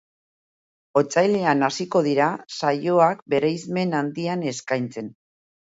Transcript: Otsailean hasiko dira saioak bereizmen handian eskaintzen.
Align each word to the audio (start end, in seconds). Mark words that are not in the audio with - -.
Otsailean 1.01 1.61
hasiko 1.67 2.01
dira 2.09 2.31
saioak 2.55 3.23
bereizmen 3.37 3.97
handian 4.01 4.51
eskaintzen. 4.57 5.17